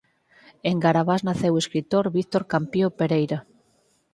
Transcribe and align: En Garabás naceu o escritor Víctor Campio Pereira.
En 0.69 0.75
Garabás 0.85 1.21
naceu 1.27 1.53
o 1.55 1.61
escritor 1.63 2.05
Víctor 2.17 2.43
Campio 2.53 2.85
Pereira. 2.99 3.39